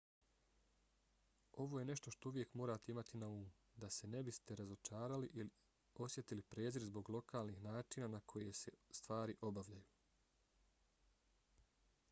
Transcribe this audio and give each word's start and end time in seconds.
ovo 1.63 1.79
je 1.79 1.85
nešto 1.87 2.11
što 2.13 2.29
uvijek 2.29 2.53
morate 2.61 2.91
imati 2.93 3.17
na 3.23 3.27
umu 3.33 3.51
da 3.83 3.89
se 3.97 4.07
ne 4.13 4.21
biste 4.29 4.55
razočarali 4.61 5.29
ili 5.43 5.51
osjetili 6.07 6.45
prezir 6.55 6.85
zbog 6.87 7.09
lokalnih 7.17 7.61
načina 7.67 8.07
na 8.15 8.21
koje 8.33 8.55
se 8.63 8.73
stvari 9.01 9.35
obavljaju 9.51 9.85